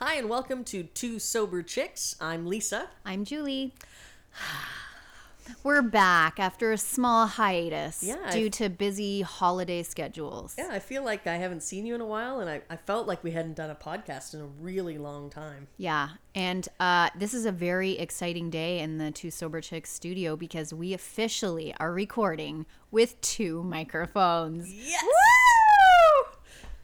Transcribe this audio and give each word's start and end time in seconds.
Hi, 0.00 0.14
and 0.14 0.28
welcome 0.30 0.64
to 0.64 0.84
Two 0.84 1.18
Sober 1.18 1.62
Chicks. 1.62 2.16
I'm 2.20 2.46
Lisa. 2.46 2.88
I'm 3.04 3.24
Julie. 3.24 3.74
We're 5.64 5.82
back 5.82 6.38
after 6.38 6.70
a 6.72 6.78
small 6.78 7.26
hiatus 7.26 8.02
Yeah, 8.02 8.16
I- 8.24 8.30
due 8.30 8.48
to 8.50 8.68
busy 8.70 9.20
holiday 9.22 9.82
schedules. 9.82 10.54
Yeah, 10.56 10.68
I 10.70 10.78
feel 10.78 11.04
like 11.04 11.26
I 11.26 11.36
haven't 11.36 11.62
seen 11.62 11.84
you 11.84 11.94
in 11.94 12.00
a 12.00 12.06
while, 12.06 12.40
and 12.40 12.48
I, 12.48 12.62
I 12.70 12.76
felt 12.76 13.06
like 13.08 13.22
we 13.24 13.32
hadn't 13.32 13.56
done 13.56 13.68
a 13.68 13.74
podcast 13.74 14.32
in 14.32 14.40
a 14.40 14.46
really 14.46 14.96
long 14.96 15.28
time. 15.28 15.66
Yeah, 15.76 16.10
and 16.34 16.66
uh, 16.78 17.10
this 17.18 17.34
is 17.34 17.44
a 17.46 17.52
very 17.52 17.98
exciting 17.98 18.48
day 18.48 18.78
in 18.78 18.96
the 18.98 19.10
Two 19.10 19.30
Sober 19.30 19.60
Chicks 19.60 19.90
studio 19.90 20.34
because 20.36 20.72
we 20.72 20.94
officially 20.94 21.74
are 21.80 21.92
recording 21.92 22.64
with 22.90 23.20
two 23.20 23.62
microphones. 23.64 24.72
Yes! 24.72 25.04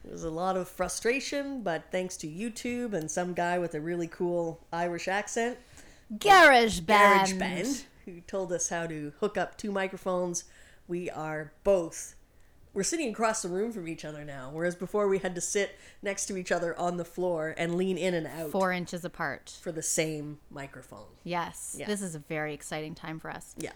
There 0.07 0.13
was 0.13 0.23
a 0.23 0.31
lot 0.31 0.57
of 0.57 0.69
frustration, 0.69 1.63
but 1.63 1.91
thanks 1.91 2.17
to 2.19 2.29
YouTube 2.29 2.93
and 2.93 3.11
some 3.11 3.35
guy 3.35 3.59
with 3.59 3.75
a 3.75 3.81
really 3.81 4.07
cool 4.07 4.65
Irish 4.73 5.09
accent, 5.09 5.59
Garage 6.21 6.79
band. 6.81 7.27
Garage 7.27 7.33
Band, 7.41 7.85
who 8.05 8.21
told 8.21 8.53
us 8.53 8.69
how 8.69 8.87
to 8.87 9.13
hook 9.19 9.37
up 9.37 9.59
two 9.59 9.73
microphones, 9.73 10.45
we 10.87 11.11
are 11.11 11.53
both. 11.65 12.15
We're 12.73 12.85
sitting 12.85 13.11
across 13.11 13.43
the 13.43 13.49
room 13.49 13.73
from 13.73 13.89
each 13.89 14.05
other 14.05 14.25
now, 14.25 14.51
whereas 14.53 14.77
before 14.77 15.09
we 15.09 15.19
had 15.19 15.35
to 15.35 15.41
sit 15.41 15.77
next 16.03 16.27
to 16.27 16.37
each 16.37 16.53
other 16.53 16.79
on 16.79 16.99
the 16.99 17.05
floor 17.05 17.53
and 17.59 17.75
lean 17.75 17.99
in 17.99 18.15
and 18.15 18.29
out 18.29 18.53
Four 18.53 18.71
inches 18.71 19.05
apart. 19.05 19.59
for 19.61 19.73
the 19.73 19.83
same 19.83 20.39
microphone. 20.51 21.07
Yes, 21.25 21.75
Yeah. 21.77 21.87
this 21.87 22.01
is 22.01 22.15
a 22.15 22.21
very 22.21 22.55
exciting 22.55 22.95
time 22.95 23.19
for 23.19 23.29
us. 23.31 23.57
Yeah. 23.59 23.73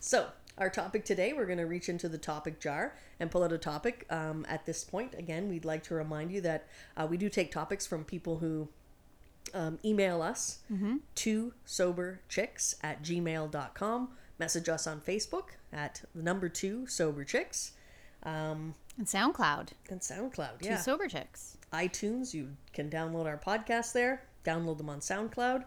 So, 0.00 0.28
our 0.58 0.70
topic 0.70 1.04
today, 1.04 1.32
we're 1.32 1.46
going 1.46 1.58
to 1.58 1.66
reach 1.66 1.88
into 1.88 2.08
the 2.08 2.18
topic 2.18 2.60
jar 2.60 2.96
and 3.18 3.30
pull 3.30 3.44
out 3.44 3.52
a 3.52 3.58
topic. 3.58 4.06
Um, 4.10 4.44
at 4.48 4.66
this 4.66 4.82
point, 4.84 5.14
again, 5.14 5.48
we'd 5.48 5.64
like 5.64 5.82
to 5.84 5.94
remind 5.94 6.32
you 6.32 6.40
that 6.42 6.66
uh, 6.96 7.06
we 7.08 7.16
do 7.16 7.28
take 7.28 7.50
topics 7.52 7.86
from 7.86 8.04
people 8.04 8.38
who 8.38 8.68
um, 9.54 9.78
email 9.84 10.20
us 10.22 10.58
to 11.16 11.52
soberchicks 11.66 12.74
at 12.82 13.02
gmail.com. 13.02 14.08
Message 14.38 14.68
us 14.68 14.86
on 14.86 15.00
Facebook 15.00 15.50
at 15.72 16.02
the 16.14 16.22
number 16.22 16.48
two 16.48 16.86
sober 16.86 17.24
chicks 17.24 17.72
um, 18.22 18.74
And 18.98 19.06
SoundCloud, 19.06 19.68
and 19.90 20.00
SoundCloud. 20.00 20.60
Two 20.60 20.68
Yeah. 20.68 20.76
Sober 20.78 21.08
Chicks. 21.08 21.56
iTunes, 21.72 22.34
you 22.34 22.50
can 22.72 22.90
download 22.90 23.26
our 23.26 23.38
podcast 23.38 23.92
there, 23.92 24.22
download 24.44 24.78
them 24.78 24.90
on 24.90 25.00
SoundCloud. 25.00 25.64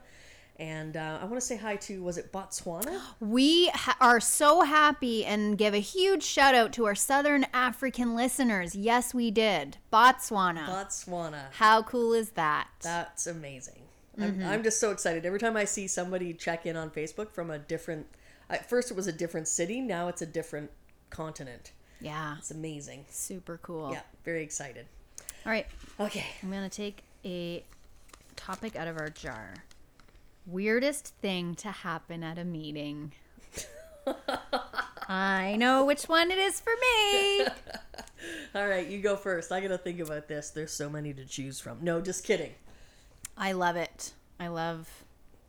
And 0.60 0.96
uh, 0.96 1.18
I 1.20 1.26
want 1.26 1.36
to 1.38 1.42
say 1.42 1.58
hi 1.58 1.76
to, 1.78 2.04
was 2.04 2.18
it 2.18 2.32
Botswana? 2.32 3.02
We 3.20 3.70
ha- 3.70 3.98
are 4.00 4.20
so 4.20 4.62
happy 4.62 5.26
and 5.26 5.58
give 5.58 5.74
a 5.74 5.80
huge 5.80 6.22
shout 6.24 6.54
out 6.54 6.72
to 6.74 6.86
our 6.86 6.94
Southern 6.96 7.48
African 7.54 8.16
listeners. 8.16 8.76
Yes, 8.76 9.14
we 9.16 9.32
did. 9.32 9.78
Botswana. 9.92 10.68
Botswana. 10.68 11.46
How 11.54 11.82
cool 11.82 12.14
is 12.14 12.32
that? 12.32 12.68
That's 12.82 13.26
amazing. 13.26 13.82
I'm, 14.22 14.44
I'm 14.46 14.62
just 14.64 14.80
so 14.80 14.92
excited. 14.92 15.26
Every 15.26 15.40
time 15.40 15.58
I 15.58 15.66
see 15.66 15.88
somebody 15.88 16.34
check 16.34 16.68
in 16.68 16.76
on 16.78 16.92
Facebook 16.92 17.32
from 17.32 17.50
a 17.50 17.58
different, 17.58 18.06
at 18.48 18.70
first 18.70 18.92
it 18.92 18.96
was 18.96 19.08
a 19.08 19.12
different 19.12 19.48
city, 19.48 19.82
now 19.82 20.08
it's 20.08 20.22
a 20.22 20.26
different 20.28 20.70
continent. 21.10 21.72
yeah, 22.00 22.36
It's 22.38 22.52
amazing. 22.52 23.06
super 23.10 23.58
cool. 23.64 23.90
Yeah, 23.92 24.02
very 24.24 24.44
excited. 24.44 24.86
All 25.48 25.52
right, 25.52 25.66
Okay. 26.00 26.26
I'm 26.44 26.52
going 26.52 26.70
to 26.70 26.76
take 26.76 27.00
a 27.26 27.64
topic 28.36 28.76
out 28.76 28.88
of 28.88 28.98
our 28.98 29.10
jar. 29.10 29.56
Weirdest 30.46 31.08
thing 31.22 31.56
to 31.56 31.70
happen 31.72 32.24
at 32.24 32.38
a 32.38 32.44
meeting. 32.44 33.14
I 35.08 35.56
know 35.58 35.86
which 35.86 36.04
one 36.04 36.32
it 36.32 36.38
is 36.38 36.60
for 36.60 36.74
me. 36.82 37.42
All 38.56 38.68
right, 38.68 38.88
you 38.88 39.00
go 39.02 39.16
first. 39.16 39.52
I 39.52 39.60
got 39.62 39.70
to 39.70 39.78
think 39.78 40.00
about 40.00 40.28
this. 40.28 40.50
There's 40.50 40.72
so 40.72 40.90
many 40.90 41.14
to 41.14 41.26
choose 41.26 41.60
from. 41.60 41.80
No, 41.82 42.02
just 42.02 42.24
kidding. 42.24 42.52
I 43.38 43.54
love 43.54 43.76
it. 43.76 44.14
I 44.40 44.48
love 44.48 44.90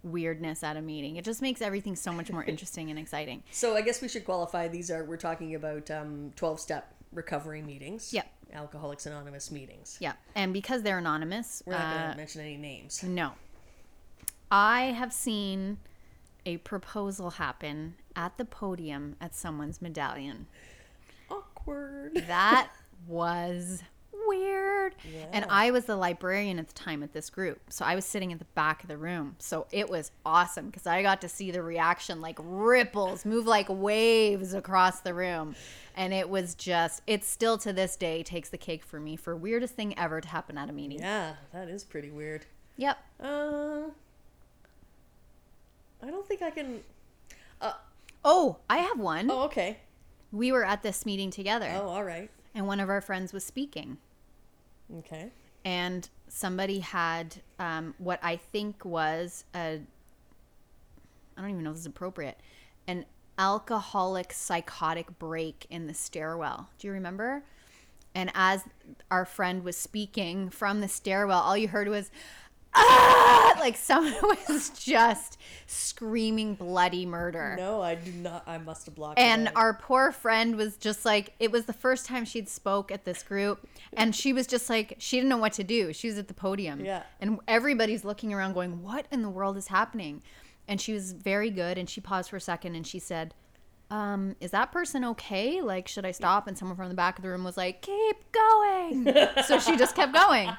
weirdness 0.03 0.62
at 0.62 0.77
a 0.77 0.83
meeting. 0.83 1.17
It 1.17 1.25
just 1.25 1.42
makes 1.42 1.62
everything 1.62 1.97
so 1.97 2.12
much 2.12 2.31
more 2.31 2.45
interesting 2.47 2.91
and 2.91 2.98
exciting. 2.98 3.42
So 3.51 3.77
I 3.77 3.83
guess 3.83 4.01
we 4.01 4.08
should 4.08 4.25
qualify. 4.25 4.69
These 4.69 4.91
are, 4.91 5.05
we're 5.05 5.17
talking 5.17 5.55
about 5.55 5.91
um, 5.91 6.33
12 6.36 6.61
step 6.61 6.95
recovery 7.13 7.63
meetings. 7.63 8.13
Yep. 8.13 8.27
Alcoholics 8.52 9.07
Anonymous 9.07 9.51
meetings. 9.51 9.97
Yeah, 10.01 10.13
and 10.36 10.52
because 10.52 10.83
they're 10.83 10.98
anonymous, 10.98 11.63
We're 11.67 11.73
not 11.73 11.91
going 11.92 12.02
uh, 12.05 12.11
to 12.13 12.17
mention 12.17 12.41
any 12.42 12.57
names. 12.57 13.02
no. 13.02 13.33
I 14.50 14.84
have 14.96 15.12
seen 15.12 15.78
a 16.46 16.58
proposal 16.58 17.30
happen 17.30 17.94
at 18.14 18.36
the 18.38 18.44
podium 18.44 19.16
at 19.20 19.34
someone's 19.34 19.80
medallion. 19.80 20.46
Awkward. 21.30 22.12
That 22.27 22.70
was 23.06 23.82
weird. 24.27 24.94
Yeah. 25.10 25.27
And 25.32 25.46
I 25.48 25.70
was 25.70 25.84
the 25.84 25.96
librarian 25.96 26.58
at 26.58 26.68
the 26.68 26.74
time 26.74 27.02
at 27.02 27.12
this 27.12 27.30
group. 27.30 27.60
So 27.68 27.84
I 27.84 27.94
was 27.94 28.05
sitting 28.05 28.32
at 28.32 28.38
the 28.38 28.46
back 28.55 28.82
of 28.82 28.88
the 28.88 28.96
room. 28.96 29.36
So 29.38 29.66
it 29.72 29.88
was 29.88 30.10
awesome 30.24 30.66
because 30.66 30.86
I 30.86 31.02
got 31.02 31.20
to 31.22 31.28
see 31.28 31.50
the 31.50 31.62
reaction 31.62 32.20
like 32.20 32.38
ripples 32.40 33.24
move 33.24 33.46
like 33.46 33.66
waves 33.68 34.55
across 34.55 35.00
the 35.00 35.14
room. 35.14 35.55
And 35.96 36.12
it 36.12 36.28
was 36.28 36.55
just, 36.55 37.02
it 37.06 37.24
still 37.24 37.58
to 37.58 37.72
this 37.72 37.96
day 37.96 38.22
takes 38.22 38.48
the 38.48 38.58
cake 38.58 38.84
for 38.84 38.98
me 39.00 39.16
for 39.16 39.36
weirdest 39.36 39.74
thing 39.74 39.98
ever 39.98 40.20
to 40.20 40.28
happen 40.28 40.58
at 40.58 40.68
a 40.68 40.72
meeting. 40.72 41.00
Yeah, 41.00 41.34
that 41.52 41.68
is 41.68 41.84
pretty 41.84 42.11
weird. 42.11 42.46
Yep. 42.76 42.98
Uh, 43.20 43.82
I 46.05 46.11
don't 46.11 46.27
think 46.27 46.42
I 46.42 46.51
can. 46.51 46.81
Oh, 48.27 48.57
I 48.70 48.79
have 48.79 48.98
one. 48.98 49.31
Oh, 49.31 49.42
okay. 49.42 49.79
We 50.33 50.51
were 50.51 50.65
at 50.65 50.83
this 50.83 51.05
meeting 51.05 51.31
together 51.31 51.70
Oh, 51.77 51.89
all 51.89 52.05
right. 52.05 52.31
and 52.55 52.67
one 52.67 52.81
of 52.81 52.89
our 52.89 53.01
friends 53.01 53.33
was 53.33 53.45
speaking. 53.45 53.98
Okay. 54.98 55.31
and 55.65 56.09
somebody 56.29 56.81
had 56.81 57.37
um, 57.59 57.95
what 57.98 58.19
I 58.23 58.37
think 58.37 58.85
was 58.85 59.45
a 59.55 59.81
I 61.37 61.41
don't 61.41 61.51
even 61.51 61.65
know 61.65 61.70
if 61.70 61.77
this 61.77 61.81
is 61.83 61.87
appropriate 61.87 62.39
an 62.86 63.05
alcoholic 63.39 64.33
psychotic 64.33 65.19
break 65.19 65.67
in 65.71 65.86
the 65.86 65.95
stairwell. 65.95 66.69
Do 66.79 66.86
you 66.86 66.92
remember? 66.92 67.42
And 68.15 68.31
as 68.35 68.63
our 69.11 69.25
friend 69.25 69.65
was 69.65 69.77
speaking 69.77 70.48
from 70.51 70.81
the 70.81 70.89
stairwell, 70.89 71.41
all 71.41 71.57
you 71.57 71.69
heard 71.69 71.89
was 71.89 72.11
ah! 72.74 73.57
like 73.61 73.77
someone 73.77 74.14
was 74.48 74.70
just 74.70 75.39
screaming 75.67 76.55
bloody 76.55 77.07
murder. 77.07 77.57
No, 77.58 77.80
I 77.80 77.95
do 77.95 78.12
not. 78.12 78.45
I 78.46 78.58
must 78.58 78.86
have 78.86 78.95
blocked. 78.95 79.18
And 79.18 79.48
it 79.48 79.57
our 79.57 79.74
poor 79.74 80.12
friend 80.12 80.57
was 80.57 80.77
just 80.77 81.05
like, 81.05 81.33
it 81.39 81.51
was 81.51 81.64
the 81.64 81.73
first 81.73 82.07
time 82.07 82.24
she'd 82.24 82.48
spoke 82.48 82.90
at 82.92 83.05
this 83.05 83.23
group, 83.23 83.67
and 83.95 84.14
she 84.14 84.33
was 84.33 84.46
just 84.46 84.68
like, 84.68 84.96
she 84.98 85.17
didn't 85.17 85.29
know 85.29 85.39
what 85.39 85.52
to 85.55 85.64
do. 85.64 85.92
She 85.92 86.08
was 86.08 86.18
at 86.18 86.29
the 86.29 86.35
podium, 86.35 86.85
Yeah. 86.85 87.02
and 87.20 87.39
everybody's 87.48 88.05
looking 88.05 88.33
around, 88.35 88.55
going, 88.55 88.83
"What 88.83 89.06
in 89.11 89.23
the 89.23 89.30
world 89.30 89.56
is 89.56 89.68
happening?" 89.68 90.23
And 90.68 90.80
she 90.80 90.92
was 90.92 91.12
very 91.12 91.51
good, 91.51 91.79
and 91.79 91.89
she 91.89 92.01
paused 92.01 92.30
for 92.30 92.36
a 92.36 92.41
second, 92.41 92.74
and 92.74 92.86
she 92.86 92.98
said, 92.98 93.35
um, 93.91 94.35
"Is 94.41 94.51
that 94.52 94.73
person 94.73 95.05
okay? 95.05 95.61
Like, 95.61 95.89
should 95.89 96.05
I 96.06 96.11
stop?" 96.11 96.46
And 96.48 96.56
someone 96.56 96.77
from 96.77 96.89
the 96.89 96.95
back 96.95 97.18
of 97.18 97.23
the 97.23 97.29
room 97.29 97.45
was 97.45 97.56
like, 97.56 97.83
"Keep 97.83 98.33
going." 98.33 99.14
so 99.46 99.58
she 99.58 99.77
just 99.77 99.95
kept 99.95 100.12
going. 100.14 100.51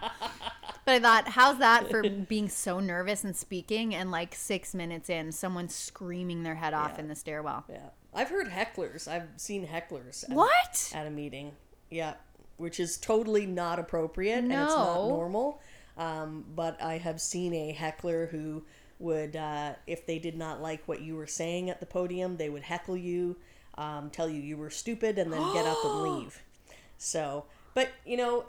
But 0.86 0.94
I 0.96 1.00
thought, 1.00 1.28
how's 1.30 1.58
that 1.58 1.90
for 1.90 2.04
being 2.30 2.48
so 2.48 2.80
nervous 2.80 3.24
and 3.24 3.36
speaking, 3.36 3.96
and 3.96 4.12
like 4.12 4.36
six 4.36 4.74
minutes 4.76 5.10
in, 5.10 5.32
someone 5.32 5.68
screaming 5.68 6.44
their 6.44 6.56
head 6.56 6.74
off 6.74 6.92
Yeah. 6.96 7.00
in 7.02 7.08
the 7.08 7.16
stairwell. 7.16 7.66
yeah, 7.70 7.90
I've 8.14 8.30
heard 8.30 8.48
hecklers. 8.50 9.08
I've 9.08 9.28
seen 9.38 9.68
hecklers. 9.68 10.24
At, 10.24 10.30
What? 10.36 10.92
At 10.94 11.08
a 11.08 11.10
meeting. 11.10 11.54
Yeah, 11.90 12.14
which 12.58 12.80
is 12.80 12.98
totally 12.98 13.46
not 13.46 13.80
appropriate 13.80 14.38
and 14.40 14.52
it's 14.52 14.74
not 14.74 15.08
normal. 15.08 15.60
Um, 15.98 16.46
but 16.56 16.82
I 16.82 16.98
have 16.98 17.20
seen 17.22 17.54
a 17.54 17.72
heckler 17.72 18.28
who 18.28 18.64
would, 19.00 19.36
uh, 19.36 19.74
if 19.88 20.06
they 20.06 20.20
did 20.20 20.38
not 20.38 20.62
like 20.62 20.88
what 20.88 21.02
you 21.02 21.16
were 21.16 21.28
saying 21.28 21.70
at 21.70 21.80
the 21.80 21.86
podium, 21.86 22.38
they 22.38 22.50
would 22.50 22.64
heckle 22.64 22.96
you, 22.98 23.38
um, 23.78 24.10
tell 24.10 24.30
you 24.30 24.40
you 24.42 24.58
were 24.58 24.70
stupid, 24.70 25.18
and 25.18 25.32
then 25.34 25.42
get 25.54 25.66
up 25.66 25.78
and 25.84 26.02
leave. 26.20 26.42
So, 26.98 27.46
but 27.74 27.90
you 28.06 28.18
know, 28.18 28.46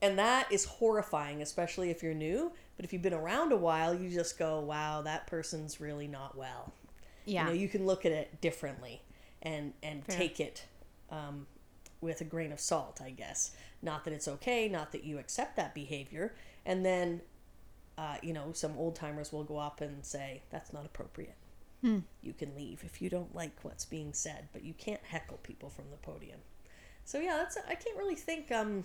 and 0.00 0.18
that 0.18 0.50
is 0.52 0.64
horrifying, 0.64 1.42
especially 1.42 1.90
if 1.90 2.02
you're 2.02 2.14
new. 2.14 2.52
But 2.76 2.84
if 2.84 2.92
you've 2.92 3.02
been 3.02 3.14
around 3.14 3.52
a 3.52 3.56
while, 3.56 3.94
you 3.94 4.08
just 4.10 4.38
go, 4.38 4.60
"Wow, 4.60 5.02
that 5.02 5.26
person's 5.26 5.80
really 5.80 6.06
not 6.06 6.36
well." 6.36 6.72
Yeah. 7.24 7.42
You 7.42 7.48
know, 7.48 7.54
you 7.54 7.68
can 7.68 7.86
look 7.86 8.06
at 8.06 8.12
it 8.12 8.40
differently, 8.40 9.02
and 9.42 9.72
and 9.82 10.04
Fair. 10.04 10.16
take 10.16 10.40
it 10.40 10.66
um, 11.10 11.46
with 12.00 12.20
a 12.20 12.24
grain 12.24 12.52
of 12.52 12.60
salt, 12.60 13.00
I 13.02 13.10
guess. 13.10 13.52
Not 13.82 14.04
that 14.04 14.12
it's 14.12 14.28
okay, 14.28 14.68
not 14.68 14.92
that 14.92 15.04
you 15.04 15.18
accept 15.18 15.56
that 15.56 15.74
behavior, 15.74 16.34
and 16.66 16.84
then, 16.84 17.20
uh, 17.96 18.16
you 18.22 18.32
know, 18.32 18.52
some 18.52 18.76
old 18.76 18.96
timers 18.96 19.32
will 19.32 19.44
go 19.44 19.58
up 19.58 19.80
and 19.80 20.04
say 20.04 20.42
that's 20.50 20.72
not 20.72 20.84
appropriate. 20.84 21.36
Hmm. 21.80 22.00
You 22.22 22.32
can 22.32 22.56
leave 22.56 22.82
if 22.84 23.00
you 23.00 23.08
don't 23.08 23.34
like 23.34 23.52
what's 23.62 23.84
being 23.84 24.12
said, 24.12 24.48
but 24.52 24.64
you 24.64 24.74
can't 24.74 25.02
heckle 25.04 25.38
people 25.42 25.70
from 25.70 25.90
the 25.90 25.96
podium. 25.96 26.40
So 27.04 27.18
yeah, 27.18 27.36
that's 27.36 27.56
I 27.56 27.74
can't 27.74 27.96
really 27.96 28.16
think. 28.16 28.50
Um, 28.50 28.84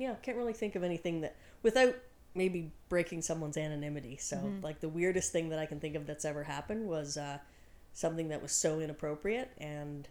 yeah, 0.00 0.14
can't 0.22 0.36
really 0.36 0.52
think 0.52 0.74
of 0.74 0.82
anything 0.82 1.20
that 1.20 1.36
without 1.62 1.94
maybe 2.34 2.72
breaking 2.88 3.22
someone's 3.22 3.56
anonymity. 3.56 4.16
So 4.16 4.36
Mm-hmm. 4.36 4.64
like 4.64 4.80
the 4.80 4.88
weirdest 4.88 5.30
thing 5.32 5.48
that 5.50 5.58
I 5.58 5.66
can 5.66 5.78
think 5.80 5.94
of 5.94 6.06
that's 6.06 6.24
ever 6.24 6.42
happened 6.44 6.88
was 6.88 7.16
uh, 7.16 7.38
something 7.92 8.28
that 8.28 8.40
was 8.42 8.52
so 8.52 8.80
inappropriate, 8.80 9.50
and 9.58 10.08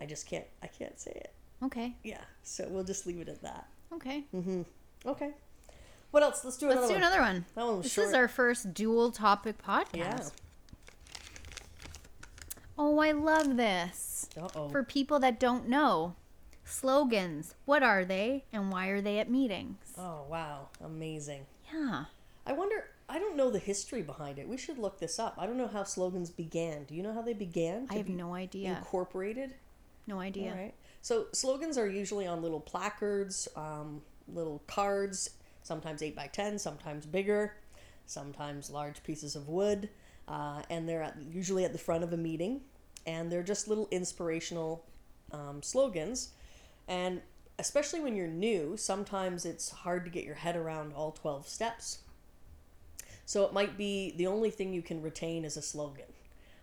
I 0.00 0.06
just 0.06 0.26
can't 0.26 0.46
I 0.62 0.66
can't 0.68 0.98
say 0.98 1.12
it. 1.12 1.32
Okay. 1.62 1.96
Yeah, 2.04 2.20
so 2.42 2.66
we'll 2.70 2.84
just 2.84 3.06
leave 3.06 3.20
it 3.20 3.28
at 3.28 3.42
that. 3.42 3.66
Okay. 3.92 4.24
Mm-hmm. 4.34 4.62
Okay. 5.06 5.30
What 6.12 6.22
else? 6.22 6.44
Let's 6.44 6.56
do 6.56 6.66
another 6.66 6.80
Let's 6.80 6.88
do 6.90 6.94
one. 6.94 7.02
another 7.02 7.20
one. 7.20 7.44
That 7.54 7.66
one 7.66 7.76
was 7.78 7.84
this 7.84 7.92
short. 7.92 8.08
is 8.08 8.14
our 8.14 8.28
first 8.28 8.72
dual 8.72 9.10
topic 9.10 9.62
podcast. 9.62 9.92
Yeah. 9.94 10.28
Oh, 12.78 12.98
I 12.98 13.10
love 13.12 13.56
this. 13.56 14.28
Uh-oh. 14.40 14.68
For 14.68 14.84
people 14.84 15.18
that 15.18 15.40
don't 15.40 15.68
know, 15.68 16.14
slogans. 16.68 17.54
What 17.64 17.82
are 17.82 18.04
they 18.04 18.44
and 18.52 18.70
why 18.70 18.88
are 18.88 19.00
they 19.00 19.18
at 19.18 19.30
meetings? 19.30 19.78
Oh, 19.96 20.24
wow. 20.28 20.68
Amazing. 20.84 21.46
Yeah. 21.72 22.04
I 22.46 22.52
wonder, 22.52 22.84
I 23.08 23.18
don't 23.18 23.36
know 23.36 23.50
the 23.50 23.58
history 23.58 24.02
behind 24.02 24.38
it. 24.38 24.48
We 24.48 24.56
should 24.56 24.78
look 24.78 24.98
this 24.98 25.18
up. 25.18 25.34
I 25.38 25.46
don't 25.46 25.58
know 25.58 25.68
how 25.68 25.84
slogans 25.84 26.30
began. 26.30 26.84
Do 26.84 26.94
you 26.94 27.02
know 27.02 27.12
how 27.12 27.22
they 27.22 27.34
began? 27.34 27.86
I 27.90 27.94
have 27.94 28.06
be 28.06 28.12
no 28.12 28.34
idea. 28.34 28.76
Incorporated? 28.76 29.54
No 30.06 30.20
idea. 30.20 30.50
All 30.50 30.56
right. 30.56 30.74
So 31.02 31.26
slogans 31.32 31.78
are 31.78 31.88
usually 31.88 32.26
on 32.26 32.42
little 32.42 32.60
placards, 32.60 33.48
um, 33.56 34.02
little 34.26 34.62
cards, 34.66 35.30
sometimes 35.62 36.02
8 36.02 36.16
by 36.16 36.26
10, 36.26 36.58
sometimes 36.58 37.06
bigger, 37.06 37.54
sometimes 38.06 38.70
large 38.70 39.02
pieces 39.02 39.36
of 39.36 39.48
wood. 39.48 39.88
Uh, 40.26 40.62
and 40.68 40.88
they're 40.88 41.02
at, 41.02 41.16
usually 41.30 41.64
at 41.64 41.72
the 41.72 41.78
front 41.78 42.04
of 42.04 42.12
a 42.12 42.16
meeting. 42.16 42.60
And 43.06 43.30
they're 43.32 43.42
just 43.42 43.68
little 43.68 43.88
inspirational 43.90 44.84
um, 45.32 45.62
slogans. 45.62 46.30
And 46.88 47.20
especially 47.58 48.00
when 48.00 48.16
you're 48.16 48.26
new, 48.26 48.76
sometimes 48.76 49.44
it's 49.44 49.70
hard 49.70 50.04
to 50.04 50.10
get 50.10 50.24
your 50.24 50.36
head 50.36 50.56
around 50.56 50.94
all 50.94 51.12
12 51.12 51.46
steps. 51.46 51.98
So 53.26 53.44
it 53.44 53.52
might 53.52 53.76
be 53.76 54.14
the 54.16 54.26
only 54.26 54.50
thing 54.50 54.72
you 54.72 54.80
can 54.80 55.02
retain 55.02 55.44
is 55.44 55.56
a 55.56 55.62
slogan 55.62 56.06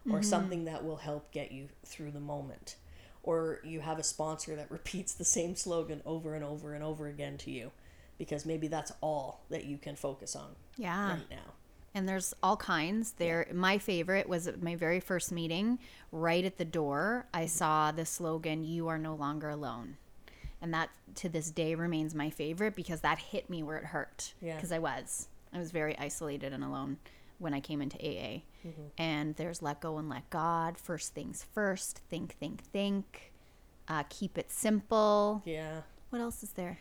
or 0.08 0.20
mm-hmm. 0.20 0.22
something 0.24 0.66
that 0.66 0.84
will 0.84 0.98
help 0.98 1.32
get 1.32 1.52
you 1.52 1.70
through 1.86 2.12
the 2.12 2.20
moment. 2.20 2.76
Or 3.22 3.60
you 3.64 3.82
have 3.82 4.00
a 4.00 4.04
sponsor 4.04 4.56
that 4.56 4.72
repeats 4.72 5.14
the 5.14 5.26
same 5.26 5.56
slogan 5.56 6.02
over 6.06 6.34
and 6.34 6.44
over 6.44 6.74
and 6.74 6.84
over 6.84 7.08
again 7.08 7.38
to 7.40 7.52
you 7.52 7.72
because 8.18 8.46
maybe 8.46 8.68
that's 8.68 8.92
all 9.02 9.42
that 9.50 9.66
you 9.66 9.78
can 9.78 9.96
focus 9.96 10.36
on 10.36 10.56
Yeah. 10.78 11.10
right 11.10 11.30
now. 11.30 11.54
And 11.94 12.10
there's 12.10 12.34
all 12.44 12.58
kinds. 12.58 13.14
There 13.14 13.48
my 13.54 13.78
favorite 13.78 14.28
was 14.28 14.48
at 14.48 14.62
my 14.62 14.76
very 14.76 15.00
first 15.00 15.32
meeting, 15.32 15.80
right 16.12 16.44
at 16.44 16.58
the 16.58 16.66
door, 16.66 17.26
I 17.34 17.42
mm-hmm. 17.42 17.48
saw 17.48 17.92
the 17.92 18.06
slogan 18.06 18.64
you 18.64 18.88
are 18.88 18.98
no 18.98 19.16
longer 19.16 19.50
alone. 19.50 19.98
And 20.62 20.74
that 20.74 20.90
to 21.16 21.30
this 21.30 21.52
day 21.52 21.76
remains 21.76 22.16
my 22.16 22.30
favorite 22.30 22.76
because 22.76 23.02
that 23.02 23.20
hit 23.20 23.50
me 23.50 23.62
where 23.64 23.78
it 23.78 23.86
hurt. 23.86 24.34
Yeah. 24.42 24.56
Because 24.56 24.72
I 24.72 24.80
was. 24.80 25.28
I 25.54 25.60
was 25.60 25.72
very 25.72 25.98
isolated 26.00 26.54
and 26.54 26.64
alone 26.64 26.98
when 27.38 27.54
I 27.54 27.60
came 27.60 27.82
into 27.82 27.98
AA. 27.98 28.42
And 28.98 29.36
there's 29.36 29.62
let 29.62 29.80
go 29.80 29.98
and 30.00 30.10
let 30.10 30.28
God, 30.32 30.78
first 30.80 31.14
things 31.14 31.46
first, 31.54 32.00
think, 32.10 32.34
think, 32.34 32.64
think, 32.64 33.32
uh, 33.88 34.04
keep 34.10 34.38
it 34.40 34.50
simple. 34.52 35.44
Yeah. 35.46 35.82
What 36.10 36.20
else 36.20 36.42
is 36.42 36.52
there? 36.54 36.80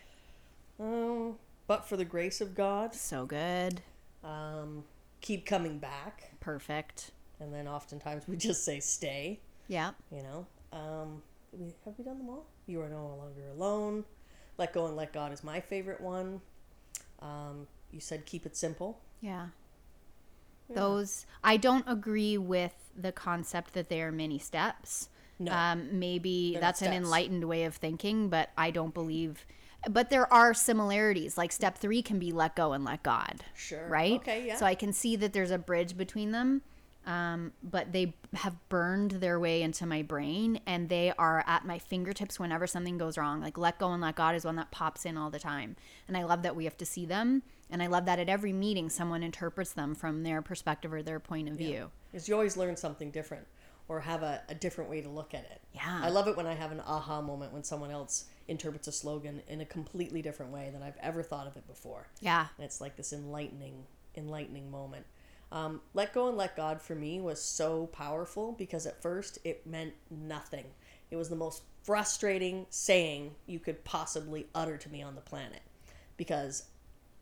Um, 0.79 1.35
but 1.67 1.87
for 1.87 1.95
the 1.95 2.05
grace 2.05 2.41
of 2.41 2.55
God, 2.55 2.95
So 2.95 3.25
good. 3.27 3.81
um, 4.23 4.83
keep 5.21 5.45
coming 5.45 5.77
back. 5.77 6.31
Perfect. 6.39 7.11
And 7.39 7.53
then 7.53 7.67
oftentimes 7.67 8.27
we 8.27 8.35
just 8.37 8.63
say 8.65 8.79
stay, 8.79 9.39
Yeah. 9.67 9.91
you 10.11 10.23
know. 10.23 10.47
Um, 10.73 11.21
did 11.57 11.65
we, 11.65 11.73
have 11.85 11.93
we 11.97 12.03
done 12.03 12.17
them 12.17 12.29
all? 12.29 12.45
You 12.65 12.81
are 12.81 12.89
no 12.89 13.15
longer 13.17 13.47
alone. 13.55 14.03
Let 14.57 14.73
go 14.73 14.85
and 14.87 14.95
let 14.95 15.13
God 15.13 15.31
is 15.31 15.43
my 15.43 15.59
favorite 15.59 16.01
one. 16.01 16.41
Um, 17.21 17.67
you 17.91 17.99
said 17.99 18.25
keep 18.25 18.45
it 18.45 18.55
simple. 18.57 19.01
Yeah. 19.21 19.47
Those 20.69 21.25
I 21.43 21.57
don't 21.57 21.85
agree 21.87 22.37
with 22.37 22.73
the 22.97 23.11
concept 23.11 23.73
that 23.73 23.89
they 23.89 24.01
are 24.01 24.11
many 24.11 24.39
steps. 24.39 25.09
No. 25.37 25.51
Um, 25.51 25.99
maybe 25.99 26.53
They're 26.53 26.61
that's 26.61 26.81
an 26.81 26.93
enlightened 26.93 27.43
way 27.43 27.65
of 27.65 27.75
thinking, 27.75 28.29
but 28.29 28.49
I 28.57 28.71
don't 28.71 28.93
believe. 28.93 29.45
But 29.89 30.09
there 30.09 30.31
are 30.33 30.53
similarities. 30.53 31.37
Like 31.37 31.51
step 31.51 31.77
three 31.77 32.01
can 32.01 32.19
be 32.19 32.31
let 32.31 32.55
go 32.55 32.73
and 32.73 32.83
let 32.83 33.03
God. 33.03 33.43
Sure. 33.53 33.87
Right. 33.87 34.15
Okay, 34.15 34.47
yeah. 34.47 34.55
So 34.55 34.65
I 34.65 34.75
can 34.75 34.93
see 34.93 35.15
that 35.17 35.33
there's 35.33 35.51
a 35.51 35.57
bridge 35.57 35.95
between 35.97 36.31
them, 36.31 36.63
um, 37.05 37.51
but 37.63 37.91
they 37.91 38.15
have 38.33 38.55
burned 38.69 39.11
their 39.11 39.39
way 39.39 39.61
into 39.61 39.85
my 39.85 40.01
brain, 40.01 40.59
and 40.65 40.89
they 40.89 41.13
are 41.17 41.43
at 41.47 41.65
my 41.65 41.79
fingertips 41.79 42.39
whenever 42.39 42.67
something 42.67 42.97
goes 42.97 43.17
wrong. 43.17 43.41
Like 43.41 43.57
let 43.57 43.79
go 43.79 43.91
and 43.91 44.01
let 44.01 44.15
God 44.15 44.35
is 44.35 44.45
one 44.45 44.55
that 44.55 44.71
pops 44.71 45.05
in 45.05 45.17
all 45.17 45.29
the 45.29 45.39
time, 45.39 45.75
and 46.07 46.17
I 46.17 46.23
love 46.23 46.43
that 46.43 46.55
we 46.55 46.65
have 46.65 46.77
to 46.77 46.85
see 46.85 47.05
them, 47.05 47.43
and 47.69 47.81
I 47.81 47.87
love 47.87 48.05
that 48.05 48.19
at 48.19 48.29
every 48.29 48.53
meeting 48.53 48.89
someone 48.89 49.23
interprets 49.23 49.73
them 49.73 49.95
from 49.95 50.23
their 50.23 50.41
perspective 50.41 50.93
or 50.93 51.01
their 51.01 51.19
point 51.19 51.49
of 51.49 51.55
view. 51.55 51.91
Because 52.11 52.27
you 52.27 52.33
always 52.33 52.57
learn 52.57 52.77
something 52.77 53.11
different 53.11 53.45
or 53.87 53.99
have 53.99 54.23
a, 54.23 54.41
a 54.49 54.55
different 54.55 54.89
way 54.89 55.01
to 55.01 55.09
look 55.09 55.33
at 55.33 55.41
it. 55.41 55.61
Yeah. 55.73 56.01
I 56.03 56.09
love 56.09 56.27
it 56.27 56.35
when 56.35 56.47
I 56.47 56.53
have 56.53 56.71
an 56.71 56.81
aha 56.81 57.21
moment 57.21 57.53
when 57.53 57.63
someone 57.63 57.91
else 57.91 58.25
interprets 58.47 58.87
a 58.87 58.91
slogan 58.91 59.41
in 59.47 59.61
a 59.61 59.65
completely 59.65 60.21
different 60.21 60.51
way 60.51 60.69
than 60.71 60.81
I've 60.81 60.97
ever 61.01 61.21
thought 61.21 61.47
of 61.47 61.55
it 61.55 61.67
before. 61.67 62.07
Yeah. 62.19 62.47
And 62.57 62.65
it's 62.65 62.81
like 62.81 62.95
this 62.95 63.13
enlightening, 63.13 63.85
enlightening 64.15 64.71
moment. 64.71 65.05
Um, 65.51 65.81
let 65.93 66.13
go 66.13 66.27
and 66.27 66.37
let 66.37 66.55
God 66.55 66.81
for 66.81 66.95
me 66.95 67.21
was 67.21 67.41
so 67.41 67.87
powerful 67.87 68.51
because 68.53 68.85
at 68.85 69.01
first 69.01 69.37
it 69.43 69.65
meant 69.65 69.93
nothing. 70.09 70.65
It 71.11 71.15
was 71.15 71.29
the 71.29 71.35
most 71.35 71.63
frustrating 71.83 72.65
saying 72.69 73.35
you 73.45 73.59
could 73.59 73.83
possibly 73.83 74.47
utter 74.55 74.77
to 74.77 74.89
me 74.89 75.01
on 75.03 75.15
the 75.15 75.21
planet 75.21 75.61
because 76.17 76.65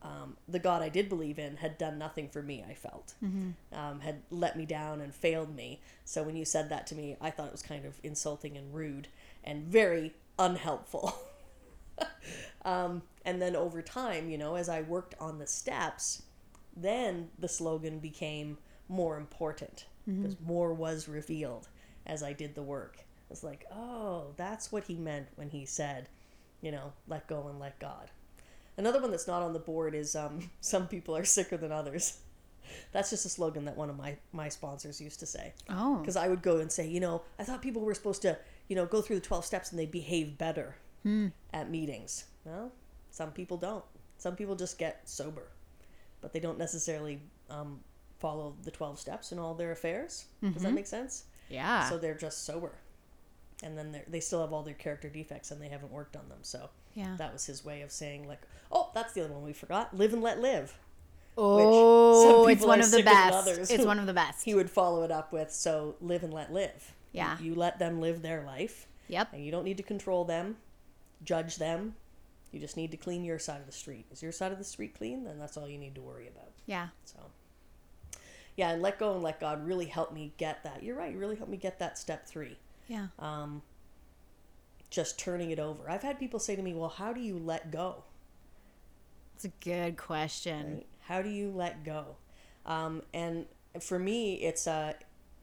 um, 0.02 0.36
the 0.48 0.58
God 0.58 0.82
I 0.82 0.88
did 0.90 1.08
believe 1.08 1.38
in 1.38 1.56
had 1.56 1.78
done 1.78 1.98
nothing 1.98 2.28
for 2.28 2.42
me, 2.42 2.64
I 2.68 2.74
felt. 2.74 3.14
Um, 3.72 4.00
had 4.00 4.22
let 4.30 4.56
me 4.56 4.66
down 4.66 5.00
and 5.00 5.14
failed 5.14 5.54
me. 5.54 5.80
So 6.04 6.22
when 6.22 6.36
you 6.36 6.44
said 6.44 6.68
that 6.68 6.86
to 6.88 6.94
me, 6.94 7.16
I 7.20 7.30
thought 7.30 7.46
it 7.46 7.52
was 7.52 7.62
kind 7.62 7.86
of 7.86 7.98
insulting 8.02 8.56
and 8.56 8.74
rude 8.74 9.08
and 9.42 9.64
very 9.64 10.12
unhelpful. 10.38 11.14
um, 12.64 13.02
and 13.24 13.40
then 13.40 13.56
over 13.56 13.80
time, 13.80 14.28
you 14.28 14.36
know, 14.36 14.56
as 14.56 14.68
I 14.68 14.82
worked 14.82 15.14
on 15.18 15.38
the 15.38 15.46
steps, 15.46 16.22
then 16.76 17.28
the 17.38 17.48
slogan 17.48 17.98
became 17.98 18.58
more 18.88 19.16
important 19.16 19.86
because 20.06 20.36
more 20.40 20.74
was 20.74 21.08
revealed 21.08 21.68
as 22.06 22.22
I 22.22 22.32
did 22.32 22.54
the 22.54 22.62
work. 22.62 22.98
It's 23.30 23.42
like, 23.42 23.64
oh, 23.72 24.26
that's 24.36 24.70
what 24.70 24.84
he 24.84 24.96
meant 24.96 25.28
when 25.36 25.48
he 25.48 25.64
said, 25.64 26.08
you 26.60 26.70
know, 26.70 26.92
let 27.08 27.26
go 27.26 27.48
and 27.48 27.58
let 27.58 27.78
God. 27.78 28.10
Another 28.76 29.00
one 29.00 29.10
that's 29.10 29.26
not 29.26 29.42
on 29.42 29.52
the 29.52 29.58
board 29.58 29.94
is 29.94 30.14
um, 30.14 30.50
some 30.60 30.88
people 30.88 31.16
are 31.16 31.24
sicker 31.24 31.56
than 31.56 31.72
others. 31.72 32.18
That's 32.92 33.10
just 33.10 33.26
a 33.26 33.28
slogan 33.28 33.64
that 33.66 33.76
one 33.76 33.90
of 33.90 33.96
my, 33.96 34.16
my 34.32 34.48
sponsors 34.48 35.00
used 35.00 35.20
to 35.20 35.26
say. 35.26 35.52
Oh. 35.68 35.96
Because 35.96 36.16
I 36.16 36.28
would 36.28 36.42
go 36.42 36.58
and 36.58 36.70
say, 36.70 36.86
you 36.86 37.00
know, 37.00 37.22
I 37.38 37.44
thought 37.44 37.62
people 37.62 37.82
were 37.82 37.94
supposed 37.94 38.22
to, 38.22 38.38
you 38.68 38.76
know, 38.76 38.86
go 38.86 39.00
through 39.00 39.16
the 39.16 39.26
12 39.26 39.44
steps 39.44 39.70
and 39.70 39.78
they 39.78 39.86
behave 39.86 40.38
better 40.38 40.76
at 41.52 41.70
meetings. 41.70 42.24
Well, 42.44 42.72
some 43.10 43.32
people 43.32 43.56
don't. 43.56 43.84
Some 44.16 44.36
people 44.36 44.56
just 44.56 44.78
get 44.78 45.08
sober, 45.08 45.48
but 46.24 46.32
they 46.32 46.40
don't 46.40 46.56
necessarily 46.56 47.20
um, 47.50 47.80
follow 48.18 48.56
the 48.62 48.70
12 48.70 48.98
steps 48.98 49.30
in 49.30 49.38
all 49.38 49.52
their 49.52 49.72
affairs. 49.72 50.24
Does 50.42 50.62
that 50.62 50.72
make 50.72 50.86
sense? 50.86 51.24
Yeah. 51.50 51.86
So 51.90 51.98
they're 51.98 52.14
just 52.14 52.46
sober. 52.46 52.72
And 53.62 53.76
then 53.76 53.92
they're- 53.92 54.20
still 54.22 54.40
have 54.40 54.50
all 54.50 54.62
their 54.62 54.72
character 54.72 55.10
defects 55.10 55.50
and 55.50 55.60
they 55.60 55.68
haven't 55.68 55.92
worked 55.92 56.16
on 56.16 56.26
them. 56.30 56.38
So 56.40 56.70
yeah. 56.94 57.14
that 57.18 57.30
was 57.34 57.44
his 57.44 57.62
way 57.62 57.82
of 57.82 57.92
saying, 57.92 58.26
like, 58.26 58.40
oh, 58.72 58.90
that's 58.94 59.12
the 59.12 59.22
other 59.22 59.34
one 59.34 59.42
we 59.42 59.52
forgot 59.52 59.94
live 59.94 60.14
and 60.14 60.22
let 60.22 60.40
live. 60.40 60.78
oh, 61.36 62.48
it's 62.48 62.64
one 62.64 62.80
of 62.80 62.90
the 62.90 63.02
best. 63.02 63.34
others. 63.34 63.70
It's 63.70 63.84
one 63.84 63.98
of 63.98 64.06
the 64.06 64.14
best. 64.14 64.46
He 64.46 64.54
would 64.54 64.70
follow 64.70 65.02
it 65.02 65.10
up 65.10 65.30
with, 65.30 65.52
so 65.52 65.96
live 66.00 66.22
and 66.24 66.32
let 66.32 66.50
live. 66.50 66.94
Yeah. 67.12 67.36
You 67.38 67.54
let 67.54 67.78
them 67.78 68.00
live 68.00 68.22
their 68.22 68.42
life, 68.44 68.86
Yep. 69.08 69.34
and 69.34 69.44
you 69.44 69.50
don't 69.52 69.64
need 69.64 69.76
to 69.76 69.82
control 69.82 70.24
them, 70.24 70.56
judge 71.22 71.56
them. 71.56 71.96
You 72.54 72.60
just 72.60 72.76
need 72.76 72.92
to 72.92 72.96
clean 72.96 73.24
your 73.24 73.38
side 73.38 73.60
of 73.60 73.66
the 73.66 73.72
street. 73.72 74.06
Is 74.12 74.22
your 74.22 74.32
side 74.32 74.52
of 74.52 74.58
the 74.58 74.64
street 74.64 74.94
clean? 74.96 75.24
Then 75.24 75.38
that's 75.38 75.56
all 75.56 75.68
you 75.68 75.78
need 75.78 75.96
to 75.96 76.00
worry 76.00 76.28
about. 76.28 76.52
Yeah. 76.66 76.88
So, 77.04 77.18
yeah, 78.56 78.70
and 78.70 78.80
let 78.80 78.98
go 78.98 79.12
and 79.14 79.22
let 79.22 79.40
God 79.40 79.66
really 79.66 79.86
help 79.86 80.12
me 80.12 80.32
get 80.36 80.62
that. 80.62 80.82
You're 80.82 80.96
right. 80.96 81.14
Really 81.16 81.34
help 81.34 81.48
me 81.48 81.56
get 81.56 81.80
that 81.80 81.98
step 81.98 82.26
three. 82.26 82.56
Yeah. 82.86 83.08
Um, 83.18 83.62
just 84.88 85.18
turning 85.18 85.50
it 85.50 85.58
over. 85.58 85.90
I've 85.90 86.02
had 86.02 86.20
people 86.20 86.38
say 86.38 86.54
to 86.54 86.62
me, 86.62 86.74
"Well, 86.74 86.90
how 86.90 87.12
do 87.12 87.20
you 87.20 87.38
let 87.38 87.72
go?" 87.72 88.04
It's 89.34 89.44
a 89.44 89.52
good 89.64 89.96
question. 89.96 90.74
Right? 90.74 90.86
How 91.00 91.22
do 91.22 91.28
you 91.28 91.50
let 91.50 91.84
go? 91.84 92.16
Um, 92.64 93.02
and 93.12 93.46
for 93.80 93.98
me, 93.98 94.34
it's 94.34 94.68
a 94.68 94.94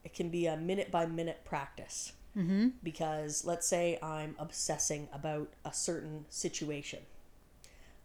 it 0.06 0.14
can 0.14 0.30
be 0.30 0.46
a 0.48 0.56
minute 0.56 0.92
by 0.92 1.06
minute 1.06 1.42
practice 1.44 2.14
mm-hmm. 2.38 2.70
because 2.84 3.46
let's 3.46 3.68
say 3.68 4.00
I'm 4.02 4.36
obsessing 4.40 5.08
about 5.14 5.54
a 5.66 5.74
certain 5.74 6.26
situation. 6.30 7.00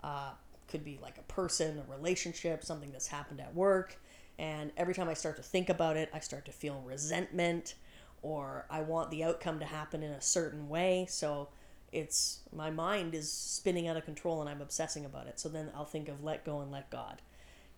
Uh, 0.02 0.30
could 0.68 0.84
be 0.84 0.98
like 1.00 1.16
a 1.18 1.22
person, 1.22 1.80
a 1.86 1.92
relationship, 1.92 2.64
something 2.64 2.90
that's 2.92 3.06
happened 3.06 3.40
at 3.40 3.54
work, 3.54 3.98
and 4.38 4.72
every 4.76 4.94
time 4.94 5.08
I 5.08 5.14
start 5.14 5.36
to 5.36 5.42
think 5.42 5.68
about 5.68 5.96
it, 5.96 6.10
I 6.12 6.20
start 6.20 6.44
to 6.46 6.52
feel 6.52 6.82
resentment, 6.84 7.74
or 8.22 8.66
I 8.68 8.80
want 8.80 9.10
the 9.10 9.24
outcome 9.24 9.58
to 9.60 9.64
happen 9.64 10.02
in 10.02 10.10
a 10.10 10.20
certain 10.20 10.68
way. 10.68 11.06
So 11.08 11.48
it's 11.92 12.40
my 12.54 12.70
mind 12.70 13.14
is 13.14 13.30
spinning 13.30 13.88
out 13.88 13.96
of 13.96 14.04
control 14.04 14.40
and 14.40 14.50
I'm 14.50 14.60
obsessing 14.60 15.04
about 15.04 15.26
it. 15.26 15.40
So 15.40 15.48
then 15.48 15.70
I'll 15.74 15.84
think 15.84 16.08
of 16.08 16.22
let 16.22 16.44
go 16.44 16.60
and 16.60 16.70
let 16.70 16.90
God. 16.90 17.22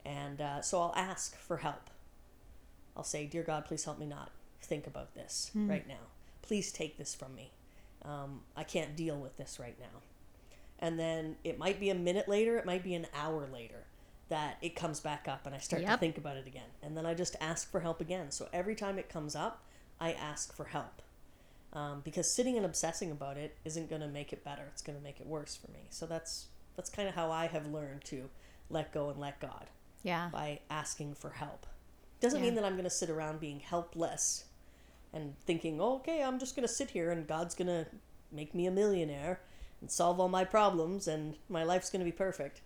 And 0.04 0.40
uh, 0.40 0.62
so 0.62 0.80
I'll 0.80 0.94
ask 0.96 1.36
for 1.36 1.58
help. 1.58 1.90
I'll 2.96 3.04
say, 3.04 3.26
Dear 3.26 3.42
God, 3.42 3.64
please 3.64 3.84
help 3.84 3.98
me 3.98 4.06
not 4.06 4.32
think 4.62 4.86
about 4.86 5.14
this 5.14 5.50
right 5.54 5.86
now. 5.86 5.94
Please 6.48 6.72
take 6.72 6.98
this 6.98 7.14
from 7.14 7.34
me. 7.36 7.52
Um, 8.04 8.40
I 8.56 8.64
can't 8.64 8.96
deal 8.96 9.16
with 9.16 9.36
this 9.36 9.58
right 9.60 9.76
now. 9.78 10.00
And 10.80 10.98
then 10.98 11.36
it 11.44 11.58
might 11.58 11.78
be 11.78 11.90
a 11.90 11.94
minute 11.94 12.28
later, 12.28 12.56
it 12.58 12.66
might 12.66 12.82
be 12.82 12.94
an 12.94 13.06
hour 13.14 13.46
later. 13.52 13.84
that 14.30 14.58
it 14.60 14.76
comes 14.76 15.00
back 15.00 15.26
up 15.26 15.46
and 15.46 15.54
I 15.54 15.58
start 15.58 15.80
to 15.94 15.96
think 16.00 16.18
about 16.18 16.36
it 16.36 16.46
again. 16.46 16.68
And 16.82 16.94
then 16.96 17.06
I 17.06 17.14
just 17.14 17.34
ask 17.40 17.70
for 17.70 17.80
help 17.80 18.00
again. 18.02 18.30
So 18.30 18.46
every 18.52 18.74
time 18.74 18.98
it 18.98 19.08
comes 19.08 19.34
up, 19.34 19.62
I 20.00 20.12
ask 20.12 20.54
for 20.54 20.64
help. 20.66 21.00
Um, 21.72 22.02
because 22.04 22.30
sitting 22.30 22.56
and 22.58 22.66
obsessing 22.66 23.10
about 23.10 23.38
it 23.38 23.56
isn't 23.64 23.88
going 23.88 24.02
to 24.02 24.08
make 24.08 24.32
it 24.34 24.44
better. 24.44 24.64
It's 24.72 24.82
going 24.82 24.98
to 24.98 25.02
make 25.04 25.18
it 25.20 25.26
worse 25.26 25.56
for 25.56 25.70
me. 25.70 25.86
So 25.90 26.04
that's 26.06 26.46
that's 26.76 26.90
kind 26.90 27.08
of 27.08 27.14
how 27.14 27.30
I 27.30 27.46
have 27.46 27.66
learned 27.66 28.04
to 28.06 28.28
let 28.70 28.92
go 28.92 29.08
and 29.10 29.18
let 29.18 29.40
God 29.40 29.66
Yeah. 30.02 30.28
by 30.30 30.60
asking 30.70 31.14
for 31.14 31.30
help. 31.30 31.66
Doesn't 32.20 32.38
Yeah. 32.40 32.46
mean 32.46 32.54
that 32.56 32.64
I'm 32.66 32.74
going 32.74 32.84
to 32.84 32.90
sit 32.90 33.08
around 33.10 33.40
being 33.40 33.60
helpless 33.60 34.44
and 35.12 35.34
thinking, 35.40 35.80
oh, 35.80 35.96
okay, 35.96 36.22
I'm 36.22 36.38
just 36.38 36.54
going 36.56 36.66
to 36.66 36.72
sit 36.72 36.90
here 36.90 37.10
and 37.10 37.26
God's 37.26 37.54
going 37.54 37.68
to 37.68 37.86
make 38.30 38.54
me 38.54 38.66
a 38.66 38.70
millionaire 38.70 39.40
and 39.80 39.90
solve 39.90 40.20
all 40.20 40.28
my 40.28 40.44
problems 40.44 41.08
and 41.08 41.36
my 41.48 41.62
life's 41.64 41.90
going 41.90 42.00
to 42.00 42.04
be 42.04 42.12
perfect. 42.12 42.60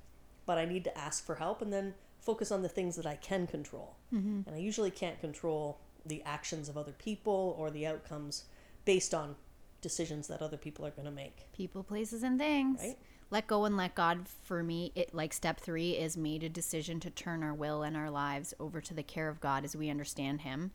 But 0.47 0.59
I 0.59 0.65
need 0.65 0.85
to 0.85 0.99
ask 0.99 1.25
for 1.25 1.37
help 1.37 1.63
and 1.63 1.73
then 1.73 1.95
focus 2.21 2.51
on 2.51 2.63
the 2.63 2.69
things 2.69 2.97
that 2.97 3.07
I 3.07 3.17
can 3.17 3.47
control. 3.47 3.97
Mm-hmm. 4.13 4.41
And 4.47 4.57
I 4.57 4.59
usually 4.59 4.91
can't 4.91 5.21
control 5.21 5.79
the 6.05 6.23
actions 6.25 6.69
of 6.69 6.77
other 6.77 6.93
people 6.93 7.55
or 7.59 7.71
the 7.71 7.87
outcomes 7.87 8.45
based 8.85 9.15
on 9.15 9.37
decisions 9.81 10.29
that 10.29 10.43
other 10.43 10.57
people 10.57 10.85
are 10.87 10.91
going 10.91 11.05
to 11.07 11.11
make. 11.13 11.47
people 11.53 11.83
places 11.83 12.23
and 12.23 12.39
things 12.39 12.81
Right. 12.81 12.97
let 13.31 13.47
go 13.49 13.65
and 13.65 13.77
let 13.77 13.97
god 13.97 14.27
for 14.45 14.63
me 14.63 14.93
it 14.95 15.13
like 15.13 15.33
step 15.33 15.59
three 15.59 15.93
is 15.93 16.17
made 16.17 16.45
a 16.45 16.49
decision 16.49 17.01
to 17.01 17.11
turn 17.11 17.43
our 17.43 17.53
will 17.53 17.83
and 17.83 17.97
our 17.97 18.09
lives 18.11 18.55
over 18.61 18.81
to 18.81 18.95
the 18.95 19.03
care 19.03 19.29
of 19.29 19.41
god 19.41 19.65
as 19.65 19.75
we 19.75 19.91
understand 19.91 20.43
him 20.43 20.71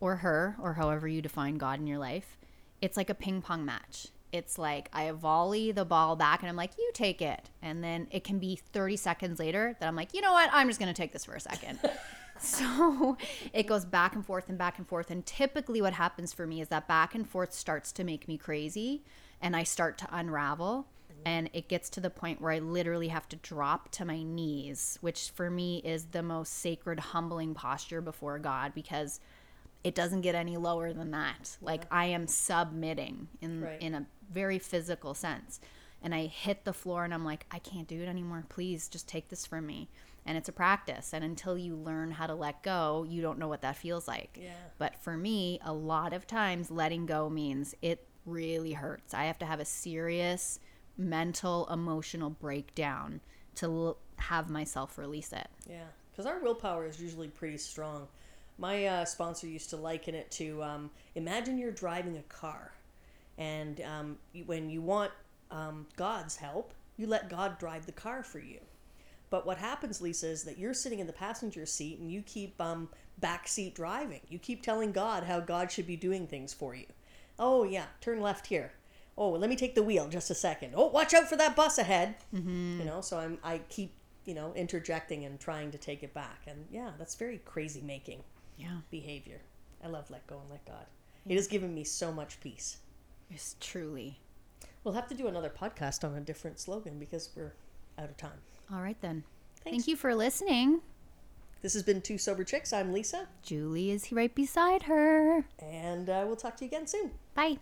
or 0.00 0.16
her 0.16 0.56
or 0.60 0.74
however 0.74 1.08
you 1.08 1.22
define 1.22 1.56
god 1.56 1.78
in 1.78 1.86
your 1.86 1.98
life 1.98 2.36
it's 2.80 2.96
like 2.96 3.10
a 3.10 3.14
ping 3.14 3.40
pong 3.42 3.64
match 3.64 4.08
it's 4.32 4.58
like 4.58 4.88
i 4.92 5.10
volley 5.10 5.72
the 5.72 5.84
ball 5.84 6.16
back 6.16 6.40
and 6.40 6.48
i'm 6.48 6.56
like 6.56 6.72
you 6.78 6.90
take 6.94 7.22
it 7.22 7.50
and 7.62 7.82
then 7.82 8.06
it 8.10 8.24
can 8.24 8.38
be 8.38 8.56
30 8.56 8.96
seconds 8.96 9.38
later 9.38 9.76
that 9.80 9.86
i'm 9.86 9.96
like 9.96 10.14
you 10.14 10.20
know 10.20 10.32
what 10.32 10.50
i'm 10.52 10.68
just 10.68 10.78
going 10.78 10.92
to 10.92 11.02
take 11.02 11.12
this 11.12 11.24
for 11.24 11.34
a 11.34 11.40
second 11.40 11.78
so 12.38 13.16
it 13.52 13.66
goes 13.66 13.84
back 13.84 14.14
and 14.14 14.24
forth 14.24 14.48
and 14.48 14.56
back 14.56 14.78
and 14.78 14.86
forth. 14.86 15.10
And 15.10 15.24
typically, 15.26 15.82
what 15.82 15.92
happens 15.92 16.32
for 16.32 16.46
me 16.46 16.60
is 16.60 16.68
that 16.68 16.88
back 16.88 17.14
and 17.14 17.28
forth 17.28 17.52
starts 17.52 17.92
to 17.92 18.04
make 18.04 18.28
me 18.28 18.38
crazy 18.38 19.02
and 19.40 19.54
I 19.56 19.62
start 19.64 19.98
to 19.98 20.08
unravel. 20.10 20.86
And 21.24 21.50
it 21.52 21.68
gets 21.68 21.90
to 21.90 22.00
the 22.00 22.10
point 22.10 22.40
where 22.40 22.52
I 22.52 22.60
literally 22.60 23.08
have 23.08 23.28
to 23.30 23.36
drop 23.36 23.90
to 23.92 24.04
my 24.04 24.22
knees, 24.22 24.98
which 25.00 25.30
for 25.30 25.50
me 25.50 25.78
is 25.78 26.06
the 26.06 26.22
most 26.22 26.54
sacred, 26.54 27.00
humbling 27.00 27.54
posture 27.54 28.00
before 28.00 28.38
God 28.38 28.72
because 28.72 29.18
it 29.84 29.94
doesn't 29.94 30.22
get 30.22 30.34
any 30.34 30.56
lower 30.56 30.92
than 30.92 31.10
that. 31.12 31.56
Like 31.60 31.84
I 31.90 32.06
am 32.06 32.26
submitting 32.26 33.28
in 33.40 33.62
Right. 33.62 33.80
in 33.80 33.94
a 33.94 34.06
very 34.30 34.58
physical 34.58 35.14
sense. 35.14 35.60
And 36.02 36.14
I 36.14 36.26
hit 36.26 36.64
the 36.64 36.72
floor 36.72 37.04
and 37.04 37.12
I'm 37.12 37.24
like, 37.24 37.46
I 37.50 37.58
can't 37.58 37.88
do 37.88 38.00
it 38.02 38.06
anymore. 38.08 38.44
Please 38.48 38.88
just 38.88 39.08
take 39.08 39.28
this 39.28 39.46
from 39.46 39.66
me. 39.66 39.88
And 40.26 40.36
it's 40.36 40.48
a 40.48 40.52
practice. 40.52 41.12
And 41.12 41.24
until 41.24 41.56
you 41.58 41.74
learn 41.74 42.10
how 42.12 42.26
to 42.26 42.34
let 42.34 42.62
go, 42.62 43.04
you 43.08 43.22
don't 43.22 43.38
know 43.38 43.48
what 43.48 43.62
that 43.62 43.76
feels 43.76 44.06
like. 44.06 44.38
Yeah. 44.40 44.52
But 44.78 44.96
for 45.02 45.16
me, 45.16 45.58
a 45.64 45.72
lot 45.72 46.12
of 46.12 46.26
times 46.26 46.70
letting 46.70 47.06
go 47.06 47.28
means 47.30 47.74
it 47.82 48.06
really 48.26 48.74
hurts. 48.74 49.14
I 49.14 49.24
have 49.24 49.38
to 49.38 49.46
have 49.46 49.58
a 49.58 49.64
serious 49.64 50.60
mental, 50.96 51.66
emotional 51.68 52.30
breakdown 52.30 53.20
to 53.56 53.66
l- 53.66 53.98
have 54.16 54.50
myself 54.50 54.98
release 54.98 55.32
it. 55.32 55.48
Yeah, 55.68 55.84
because 56.12 56.26
our 56.26 56.40
willpower 56.40 56.86
is 56.86 57.00
usually 57.00 57.28
pretty 57.28 57.56
strong. 57.58 58.06
My 58.58 58.86
uh, 58.86 59.04
sponsor 59.04 59.46
used 59.46 59.70
to 59.70 59.76
liken 59.76 60.14
it 60.14 60.30
to 60.32 60.62
um, 60.64 60.90
imagine 61.14 61.58
you're 61.58 61.70
driving 61.70 62.16
a 62.16 62.22
car, 62.22 62.72
and 63.38 63.80
um, 63.82 64.18
you, 64.32 64.44
when 64.44 64.68
you 64.68 64.82
want 64.82 65.12
um, 65.50 65.86
God's 65.96 66.36
help, 66.36 66.74
you 66.96 67.06
let 67.06 67.30
God 67.30 67.58
drive 67.58 67.86
the 67.86 67.92
car 67.92 68.24
for 68.24 68.40
you. 68.40 68.58
But 69.30 69.46
what 69.46 69.58
happens, 69.58 70.00
Lisa, 70.00 70.28
is 70.28 70.42
that 70.44 70.58
you're 70.58 70.74
sitting 70.74 70.98
in 70.98 71.06
the 71.06 71.12
passenger 71.12 71.66
seat 71.66 71.98
and 72.00 72.10
you 72.10 72.22
keep 72.22 72.60
um, 72.60 72.88
backseat 73.20 73.74
driving. 73.74 74.20
You 74.28 74.38
keep 74.38 74.62
telling 74.62 74.90
God 74.90 75.24
how 75.24 75.40
God 75.40 75.70
should 75.70 75.86
be 75.86 75.96
doing 75.96 76.26
things 76.26 76.52
for 76.52 76.74
you. 76.74 76.86
Oh, 77.38 77.62
yeah, 77.62 77.84
turn 78.00 78.20
left 78.20 78.46
here. 78.46 78.72
Oh, 79.16 79.30
let 79.30 79.50
me 79.50 79.56
take 79.56 79.74
the 79.74 79.82
wheel 79.82 80.08
just 80.08 80.30
a 80.30 80.34
second. 80.34 80.72
Oh, 80.74 80.86
watch 80.86 81.12
out 81.12 81.28
for 81.28 81.36
that 81.36 81.54
bus 81.54 81.78
ahead. 81.78 82.16
You 82.78 82.84
know, 82.86 83.00
so 83.00 83.18
I'm 83.18 83.38
I 83.44 83.58
keep 83.68 83.92
you 84.24 84.34
know 84.34 84.52
interjecting 84.54 85.24
and 85.24 85.38
trying 85.40 85.70
to 85.72 85.78
take 85.78 86.02
it 86.02 86.14
back, 86.14 86.42
and 86.46 86.66
yeah, 86.70 86.90
that's 86.98 87.16
very 87.16 87.38
crazy 87.38 87.80
making 87.80 88.22
Yeah. 88.58 88.78
behavior. 88.90 89.40
I 89.82 89.88
love 89.88 90.10
let 90.10 90.26
go 90.26 90.38
and 90.40 90.50
let 90.50 90.66
God. 90.66 90.86
It 91.26 91.36
has 91.36 91.46
given 91.46 91.74
me 91.74 91.84
so 91.84 92.12
much 92.12 92.40
peace. 92.40 92.78
It's 93.30 93.56
truly. 93.60 94.18
We'll 94.84 94.94
have 94.94 95.08
to 95.08 95.14
do 95.14 95.26
another 95.28 95.50
podcast 95.50 96.02
on 96.04 96.16
a 96.16 96.20
different 96.20 96.58
slogan 96.58 96.98
because 96.98 97.30
we're 97.36 97.54
out 97.98 98.08
of 98.10 98.16
time. 98.16 98.40
All 98.72 98.80
right 98.82 99.00
then. 99.00 99.24
Thanks. 99.62 99.70
Thank 99.84 99.88
you 99.88 99.96
for 99.96 100.14
listening. 100.14 100.80
This 101.62 101.74
has 101.74 101.82
been 101.82 102.00
Two 102.00 102.18
Sober 102.18 102.44
Chicks. 102.44 102.72
I'm 102.72 102.92
Lisa, 102.92 103.28
Julie 103.42 103.90
is 103.90 104.12
right 104.12 104.32
beside 104.34 104.84
her. 104.84 105.44
and 105.58 106.08
uh, 106.08 106.24
we'll 106.26 106.36
talk 106.36 106.56
to 106.58 106.64
you 106.64 106.68
again 106.68 106.86
soon. 106.86 107.10
Bye. 107.34 107.58